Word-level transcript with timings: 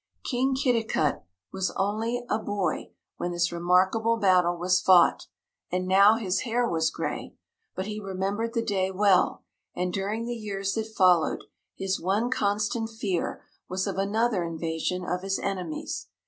King 0.25 0.55
Kitticut 0.55 1.21
was 1.53 1.69
only 1.75 2.25
a 2.27 2.39
boy 2.39 2.89
when 3.17 3.31
this 3.31 3.51
remarkable 3.51 4.17
battle 4.17 4.57
was 4.57 4.81
fought, 4.81 5.27
and 5.71 5.87
now 5.87 6.15
his 6.15 6.39
hair 6.39 6.67
was 6.67 6.89
gray; 6.89 7.35
but 7.75 7.85
he 7.85 7.99
remembered 7.99 8.55
the 8.55 8.63
day 8.63 8.89
well 8.89 9.43
and, 9.75 9.93
during 9.93 10.25
the 10.25 10.33
years 10.33 10.73
that 10.73 10.87
followed, 10.87 11.43
his 11.75 12.01
one 12.01 12.31
constant 12.31 12.89
fear 12.89 13.43
was 13.69 13.85
of 13.85 13.99
another 13.99 14.43
invasion 14.43 15.05
of 15.05 15.21
his 15.21 15.37
enemies. 15.37 16.07